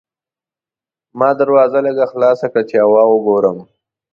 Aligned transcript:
ما 1.19 1.29
دروازه 1.39 1.79
لږه 1.85 2.05
خلاصه 2.11 2.45
کړه 2.51 2.63
چې 2.69 2.75
هوا 2.83 3.03
وګورم. 3.07 3.57